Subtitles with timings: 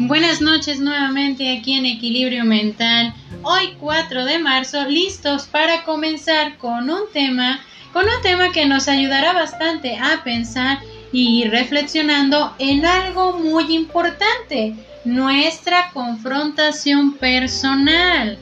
[0.00, 3.12] Buenas noches nuevamente aquí en Equilibrio Mental.
[3.42, 7.58] Hoy 4 de marzo, listos para comenzar con un tema,
[7.92, 10.78] con un tema que nos ayudará bastante a pensar
[11.10, 18.38] y reflexionando en algo muy importante, nuestra confrontación personal.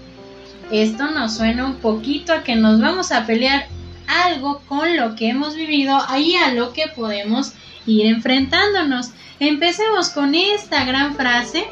[0.71, 3.67] Esto nos suena un poquito a que nos vamos a pelear
[4.07, 7.53] algo con lo que hemos vivido y a lo que podemos
[7.87, 9.11] ir enfrentándonos.
[9.41, 11.67] Empecemos con esta gran frase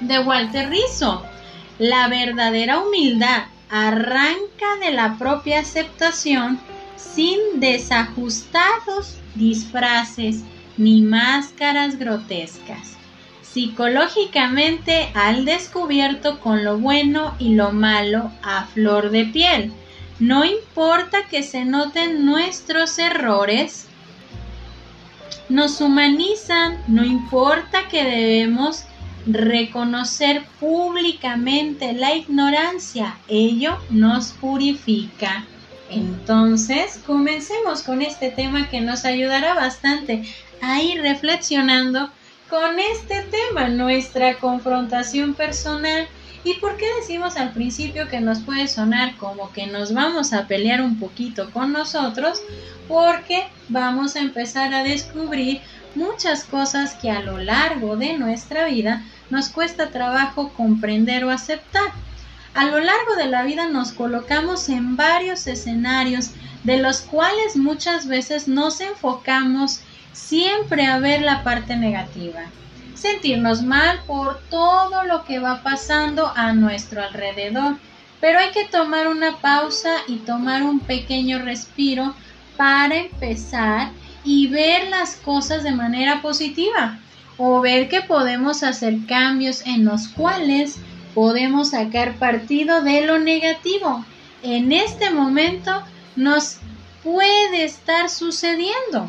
[0.00, 1.22] de Walter Rizzo.
[1.78, 6.58] La verdadera humildad arranca de la propia aceptación
[6.96, 10.42] sin desajustados disfraces
[10.76, 12.96] ni máscaras grotescas.
[13.42, 19.72] Psicológicamente al descubierto con lo bueno y lo malo a flor de piel.
[20.20, 23.86] No importa que se noten nuestros errores,
[25.48, 28.84] nos humanizan, no importa que debemos
[29.26, 35.44] reconocer públicamente la ignorancia, ello nos purifica.
[35.90, 40.24] Entonces, comencemos con este tema que nos ayudará bastante
[40.60, 42.10] a ir reflexionando
[42.50, 46.08] con este tema, nuestra confrontación personal.
[46.44, 50.46] ¿Y por qué decimos al principio que nos puede sonar como que nos vamos a
[50.46, 52.42] pelear un poquito con nosotros?
[52.88, 55.60] porque vamos a empezar a descubrir
[55.94, 61.92] muchas cosas que a lo largo de nuestra vida nos cuesta trabajo comprender o aceptar.
[62.54, 66.30] A lo largo de la vida nos colocamos en varios escenarios
[66.64, 69.80] de los cuales muchas veces nos enfocamos
[70.12, 72.40] siempre a ver la parte negativa.
[72.98, 77.76] Sentirnos mal por todo lo que va pasando a nuestro alrededor.
[78.20, 82.14] Pero hay que tomar una pausa y tomar un pequeño respiro
[82.56, 83.92] para empezar
[84.24, 86.98] y ver las cosas de manera positiva
[87.36, 90.78] o ver que podemos hacer cambios en los cuales
[91.14, 94.04] podemos sacar partido de lo negativo.
[94.42, 95.84] En este momento
[96.16, 96.58] nos
[97.04, 99.08] puede estar sucediendo.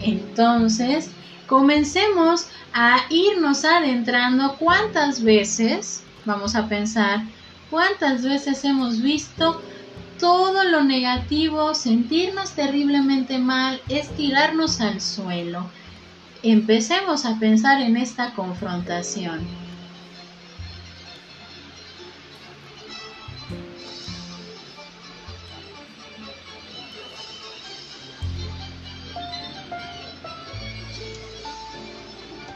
[0.00, 1.10] Entonces,
[1.48, 7.22] comencemos a irnos adentrando cuántas veces, vamos a pensar,
[7.70, 9.60] cuántas veces hemos visto
[10.20, 15.66] todo lo negativo, sentirnos terriblemente mal, es tirarnos al suelo.
[16.42, 19.40] Empecemos a pensar en esta confrontación.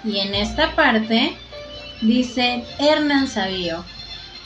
[0.05, 1.37] Y en esta parte
[2.01, 3.85] dice Hernán Sabio,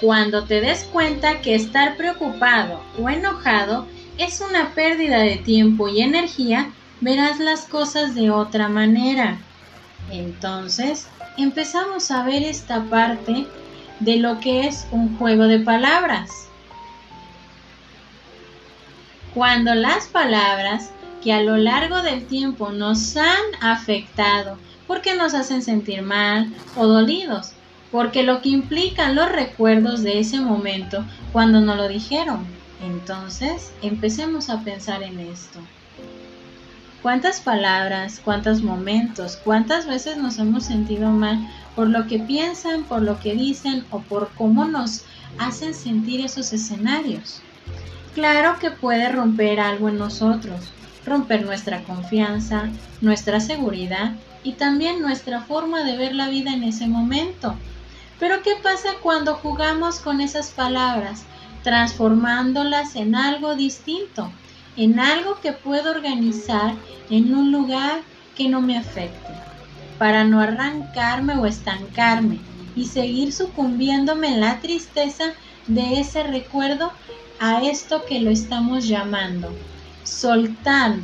[0.01, 3.87] cuando te des cuenta que estar preocupado o enojado
[4.19, 9.39] es una pérdida de tiempo y energía, verás las cosas de otra manera.
[10.11, 11.09] Entonces,
[11.39, 13.47] empezamos a ver esta parte
[14.01, 16.49] de lo que es un juego de palabras.
[19.35, 20.91] Cuando las palabras
[21.23, 26.87] que a lo largo del tiempo nos han afectado porque nos hacen sentir mal o
[26.87, 27.53] dolidos,
[27.91, 32.47] porque lo que implican los recuerdos de ese momento cuando nos lo dijeron.
[32.85, 35.61] Entonces, empecemos a pensar en esto.
[37.03, 41.39] ¿Cuántas palabras, cuántos momentos, cuántas veces nos hemos sentido mal
[41.77, 45.05] por lo que piensan, por lo que dicen o por cómo nos
[45.39, 47.43] hacen sentir esos escenarios?
[48.15, 50.73] Claro que puede romper algo en nosotros,
[51.05, 52.71] romper nuestra confianza,
[53.01, 54.13] nuestra seguridad
[54.47, 57.57] y también nuestra forma de ver la vida en ese momento.
[58.21, 61.25] Pero ¿qué pasa cuando jugamos con esas palabras,
[61.65, 64.31] transformándolas en algo distinto,
[64.77, 66.75] en algo que puedo organizar
[67.11, 68.03] en un lugar
[68.37, 69.33] que no me afecte,
[69.99, 72.39] para no arrancarme o estancarme
[72.77, 75.25] y seguir sucumbiéndome en la tristeza
[75.67, 76.93] de ese recuerdo
[77.41, 79.51] a esto que lo estamos llamando
[80.05, 80.95] soltar,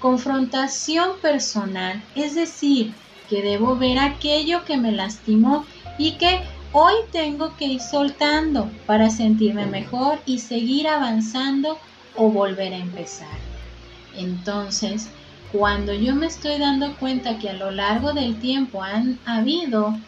[0.00, 2.94] confrontación personal, es decir,
[3.28, 5.64] que debo ver aquello que me lastimó
[5.98, 6.40] y que
[6.72, 11.78] Hoy tengo que ir soltando para sentirme mejor y seguir avanzando
[12.14, 13.36] o volver a empezar.
[14.16, 15.08] Entonces,
[15.50, 19.98] cuando yo me estoy dando cuenta que a lo largo del tiempo han habido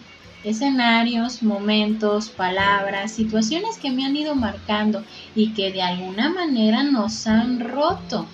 [0.45, 5.03] escenarios, momentos, palabras, situaciones que me han ido marcando
[5.35, 8.29] y que de alguna manera nos han roto,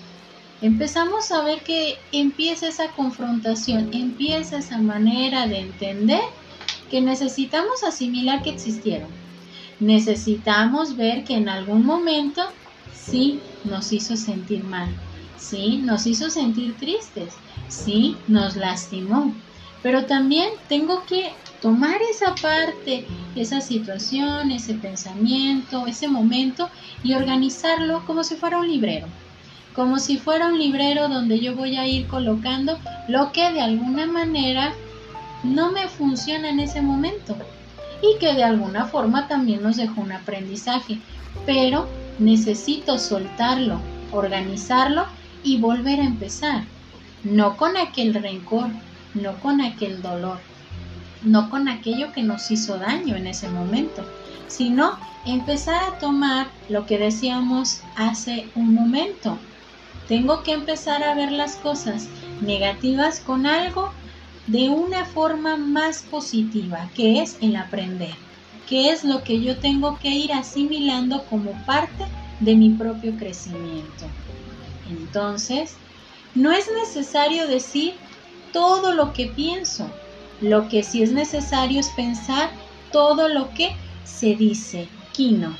[0.61, 6.21] empezamos a ver que empieza esa confrontación, empieza esa manera de entender
[6.89, 9.09] que necesitamos asimilar que existieron.
[9.79, 12.41] Necesitamos ver que en algún momento
[12.93, 14.89] sí nos hizo sentir mal,
[15.37, 17.33] sí nos hizo sentir tristes,
[17.69, 19.33] sí nos lastimó.
[19.81, 26.69] Pero también tengo que tomar esa parte, esa situación, ese pensamiento, ese momento
[27.01, 29.07] y organizarlo como si fuera un librero.
[29.73, 34.05] Como si fuera un librero donde yo voy a ir colocando lo que de alguna
[34.07, 34.73] manera
[35.43, 37.35] no me funciona en ese momento
[38.01, 40.99] y que de alguna forma también nos dejó un aprendizaje.
[41.45, 41.87] Pero
[42.17, 43.79] necesito soltarlo,
[44.11, 45.05] organizarlo
[45.43, 46.63] y volver a empezar.
[47.23, 48.69] No con aquel rencor,
[49.13, 50.39] no con aquel dolor,
[51.23, 54.05] no con aquello que nos hizo daño en ese momento,
[54.47, 59.37] sino empezar a tomar lo que decíamos hace un momento.
[60.09, 62.09] Tengo que empezar a ver las cosas
[62.41, 63.91] negativas con algo
[64.47, 68.15] de una forma más positiva, que es el aprender,
[68.67, 72.05] que es lo que yo tengo que ir asimilando como parte
[72.39, 74.07] de mi propio crecimiento.
[74.89, 75.75] Entonces,
[76.33, 77.93] no es necesario decir
[78.51, 79.87] todo lo que pienso.
[80.41, 82.49] Lo que sí es necesario es pensar
[82.91, 83.75] todo lo que
[84.05, 84.89] se dice.
[85.13, 85.55] Kino.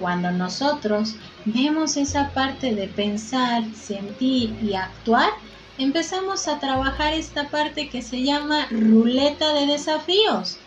[0.00, 1.14] Cuando nosotros
[1.52, 5.30] vemos esa parte de pensar, sentir y actuar,
[5.78, 10.58] empezamos a trabajar esta parte que se llama ruleta de desafíos.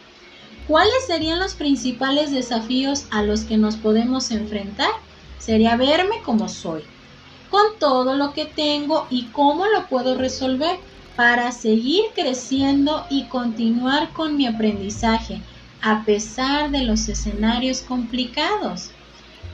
[0.68, 4.92] ¿Cuáles serían los principales desafíos a los que nos podemos enfrentar?
[5.38, 6.84] Sería verme como soy,
[7.50, 10.80] con todo lo que tengo y cómo lo puedo resolver
[11.16, 15.42] para seguir creciendo y continuar con mi aprendizaje
[15.82, 18.92] a pesar de los escenarios complicados.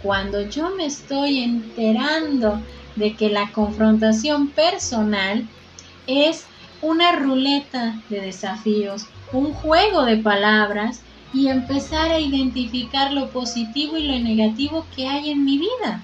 [0.04, 2.62] Cuando yo me estoy enterando
[2.96, 5.48] de que la confrontación personal
[6.06, 6.46] es
[6.82, 11.02] una ruleta de desafíos, un juego de palabras
[11.34, 16.04] y empezar a identificar lo positivo y lo negativo que hay en mi vida.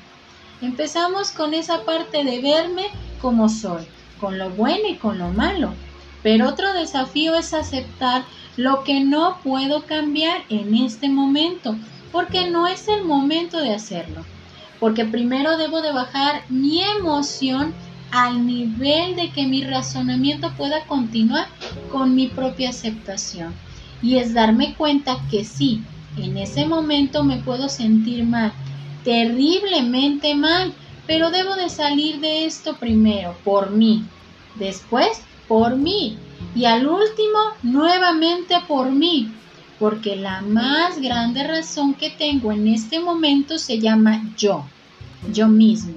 [0.61, 2.87] Empezamos con esa parte de verme
[3.21, 3.83] como soy,
[4.19, 5.73] con lo bueno y con lo malo.
[6.21, 8.23] Pero otro desafío es aceptar
[8.55, 11.75] lo que no puedo cambiar en este momento,
[12.13, 14.23] porque no es el momento de hacerlo.
[14.79, 17.73] Porque primero debo de bajar mi emoción
[18.11, 21.47] al nivel de que mi razonamiento pueda continuar
[21.91, 23.53] con mi propia aceptación.
[24.03, 25.81] Y es darme cuenta que sí,
[26.17, 28.53] en ese momento me puedo sentir mal,
[29.03, 30.71] terriblemente mal,
[31.07, 34.05] pero debo de salir de esto primero, por mí,
[34.55, 36.17] después por mí
[36.55, 39.31] y al último nuevamente por mí,
[39.83, 44.63] porque la más grande razón que tengo en este momento se llama yo,
[45.33, 45.95] yo mismo.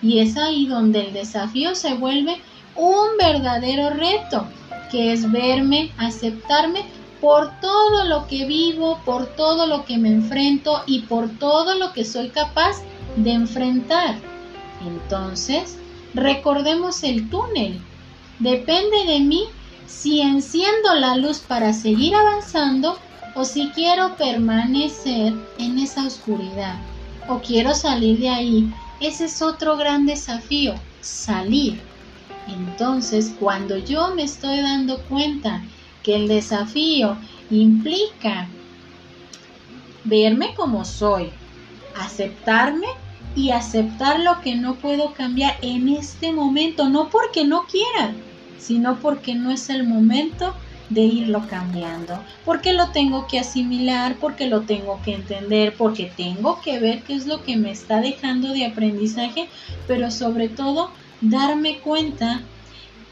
[0.00, 2.36] Y es ahí donde el desafío se vuelve
[2.76, 4.46] un verdadero reto,
[4.92, 6.84] que es verme, aceptarme
[7.20, 11.92] por todo lo que vivo, por todo lo que me enfrento y por todo lo
[11.92, 12.76] que soy capaz
[13.16, 14.20] de enfrentar.
[14.86, 15.78] Entonces,
[16.14, 17.80] recordemos el túnel.
[18.38, 19.48] Depende de mí
[19.90, 22.96] si enciendo la luz para seguir avanzando
[23.34, 26.76] o si quiero permanecer en esa oscuridad
[27.28, 28.72] o quiero salir de ahí.
[29.00, 31.80] Ese es otro gran desafío, salir.
[32.48, 35.62] Entonces, cuando yo me estoy dando cuenta
[36.02, 37.16] que el desafío
[37.50, 38.48] implica
[40.04, 41.30] verme como soy,
[41.96, 42.86] aceptarme
[43.34, 48.14] y aceptar lo que no puedo cambiar en este momento, no porque no quiera,
[48.60, 50.54] sino porque no es el momento
[50.90, 56.60] de irlo cambiando, porque lo tengo que asimilar, porque lo tengo que entender, porque tengo
[56.60, 59.48] que ver qué es lo que me está dejando de aprendizaje,
[59.86, 60.90] pero sobre todo
[61.20, 62.42] darme cuenta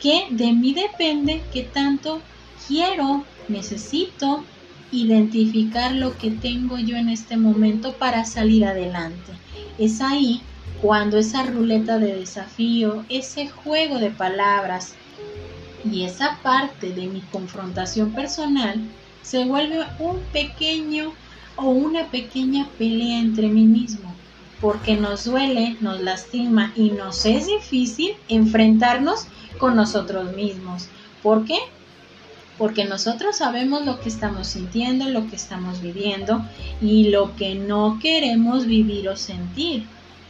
[0.01, 2.21] que de mí depende que tanto
[2.67, 4.45] quiero, necesito
[4.91, 9.33] identificar lo que tengo yo en este momento para salir adelante.
[9.79, 10.41] Es ahí
[10.81, 14.95] cuando esa ruleta de desafío, ese juego de palabras
[15.93, 18.81] y esa parte de mi confrontación personal
[19.23, 21.13] se vuelve un pequeño
[21.57, 24.15] o una pequeña pelea entre mí mismo,
[24.61, 29.27] porque nos duele, nos lastima y nos es difícil enfrentarnos
[29.59, 30.89] con nosotros mismos.
[31.23, 31.59] ¿Por qué?
[32.59, 36.45] porque nosotros sabemos lo que estamos sintiendo, lo que estamos viviendo
[36.83, 39.87] y lo que no queremos vivir o sentir.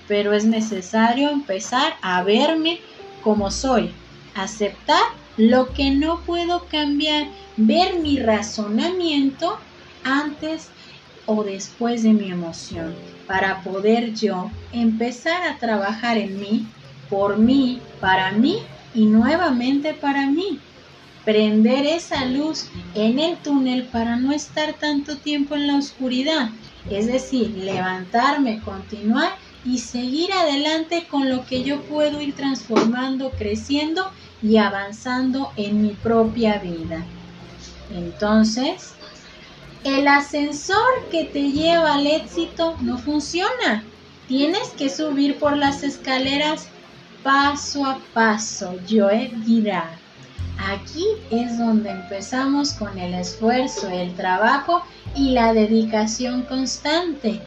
[0.06, 2.80] Pero es necesario empezar a verme
[3.22, 3.90] como soy,
[4.34, 5.02] aceptar
[5.38, 9.56] lo que no puedo cambiar, ver mi razonamiento
[10.04, 10.68] antes
[11.26, 12.94] o después de mi emoción,
[13.26, 16.66] para poder yo empezar a trabajar en mí,
[17.08, 18.58] por mí, para mí
[18.94, 20.58] y nuevamente para mí
[21.24, 26.50] prender esa luz en el túnel para no estar tanto tiempo en la oscuridad.
[26.90, 29.32] Es decir, levantarme, continuar
[29.64, 34.10] y seguir adelante con lo que yo puedo ir transformando, creciendo
[34.42, 37.04] y avanzando en mi propia vida.
[37.90, 38.94] Entonces,
[39.84, 43.84] el ascensor que te lleva al éxito no funciona.
[44.26, 46.68] Tienes que subir por las escaleras
[47.22, 48.74] paso a paso.
[48.88, 49.90] Joe dirá.
[50.58, 54.82] Aquí es donde empezamos con el esfuerzo, el trabajo
[55.14, 57.40] y la dedicación constante.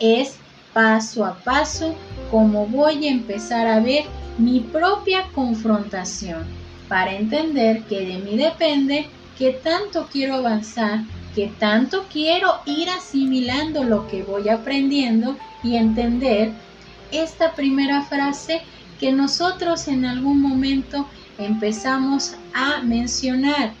[0.00, 0.36] Es
[0.72, 1.94] paso a paso
[2.30, 4.04] como voy a empezar a ver
[4.40, 6.44] mi propia confrontación
[6.88, 11.04] para entender que de mí depende que tanto quiero avanzar,
[11.34, 16.52] que tanto quiero ir asimilando lo que voy aprendiendo y entender
[17.12, 18.62] esta primera frase
[18.98, 21.06] que nosotros en algún momento
[21.38, 23.72] empezamos a mencionar.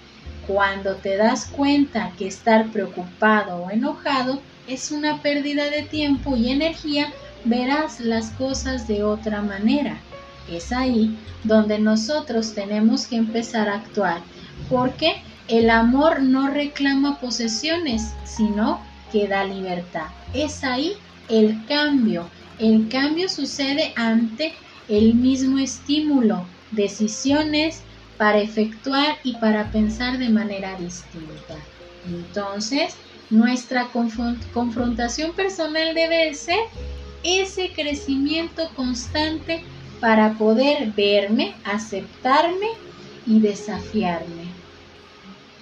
[0.46, 6.50] Cuando te das cuenta que estar preocupado o enojado es una pérdida de tiempo y
[6.50, 7.12] energía,
[7.44, 10.00] verás las cosas de otra manera.
[10.50, 14.20] Es ahí donde nosotros tenemos que empezar a actuar,
[14.68, 18.80] porque el amor no reclama posesiones, sino
[19.12, 20.06] que da libertad.
[20.34, 20.92] Es ahí
[21.28, 22.28] el cambio.
[22.58, 24.52] El cambio sucede ante
[24.88, 27.82] el mismo estímulo, decisiones
[28.18, 31.56] para efectuar y para pensar de manera distinta.
[32.06, 32.94] Entonces,
[33.30, 33.88] nuestra
[34.52, 36.60] confrontación personal debe ser
[37.22, 39.62] ese crecimiento constante
[40.00, 42.68] para poder verme, aceptarme
[43.26, 44.48] y desafiarme.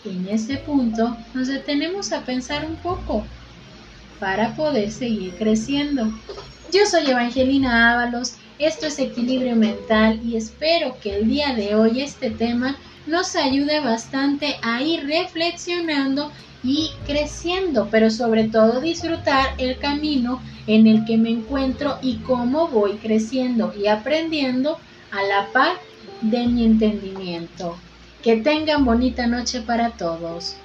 [0.04, 3.24] En ese punto nos detenemos a pensar un poco
[4.20, 6.12] para poder seguir creciendo.
[6.72, 12.00] Yo soy Evangelina Ábalos, esto es equilibrio mental y espero que el día de hoy
[12.00, 12.76] este tema
[13.06, 16.30] nos ayude bastante a ir reflexionando
[16.62, 22.68] y creciendo, pero sobre todo disfrutar el camino en el que me encuentro y cómo
[22.68, 24.78] voy creciendo y aprendiendo
[25.10, 25.76] a la par
[26.20, 27.76] de mi entendimiento.
[28.22, 30.56] Que tengan bonita noche para todos.